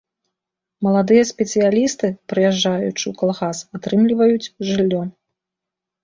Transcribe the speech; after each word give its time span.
Маладыя 0.85 1.23
спецыялісты, 1.31 2.07
прыязджаючы 2.33 2.89
ў 2.91 3.13
калгас, 3.19 3.57
атрымліваюцца 3.79 4.49
жыллё. 4.71 5.03